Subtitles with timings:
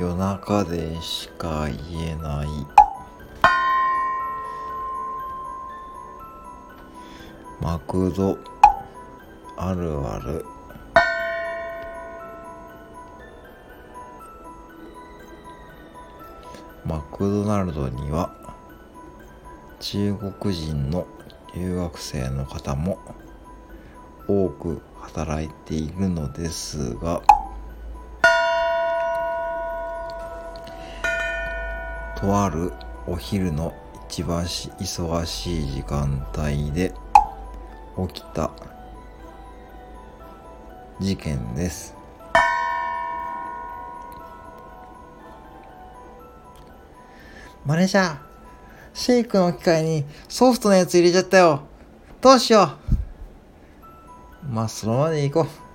[0.00, 2.48] 夜中でしか言えない。
[7.60, 8.38] マクド。
[9.56, 10.44] あるある。
[16.86, 18.32] マクドナルドには
[19.80, 21.08] 中国人の
[21.56, 23.00] 留学生の方も
[24.28, 27.20] 多く働いているのですが
[32.20, 32.72] とある
[33.06, 33.72] お昼の
[34.08, 36.92] 一番忙しい時間帯で
[38.12, 38.50] 起きた
[40.98, 41.94] 事件です。
[47.64, 48.16] マネージャー
[48.94, 51.62] シェイクの機械にソフトのやつ入れちゃったよ。
[52.20, 52.78] どうしよ
[54.42, 54.52] う。
[54.52, 55.67] まあそのままでいこう。